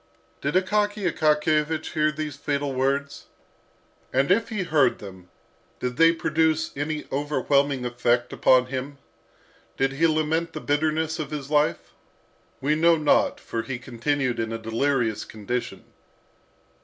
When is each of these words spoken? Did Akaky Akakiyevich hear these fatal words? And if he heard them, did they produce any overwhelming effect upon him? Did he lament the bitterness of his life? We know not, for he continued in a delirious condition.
Did 0.41 0.55
Akaky 0.55 1.07
Akakiyevich 1.11 1.93
hear 1.93 2.11
these 2.11 2.35
fatal 2.35 2.73
words? 2.73 3.27
And 4.11 4.31
if 4.31 4.49
he 4.49 4.63
heard 4.63 4.97
them, 4.97 5.29
did 5.79 5.97
they 5.97 6.11
produce 6.11 6.71
any 6.75 7.05
overwhelming 7.11 7.85
effect 7.85 8.33
upon 8.33 8.65
him? 8.65 8.97
Did 9.77 9.91
he 9.93 10.07
lament 10.07 10.53
the 10.53 10.59
bitterness 10.59 11.19
of 11.19 11.29
his 11.29 11.51
life? 11.51 11.91
We 12.61 12.73
know 12.73 12.95
not, 12.95 13.39
for 13.39 13.61
he 13.61 13.77
continued 13.77 14.39
in 14.39 14.51
a 14.51 14.57
delirious 14.57 15.23
condition. 15.23 15.83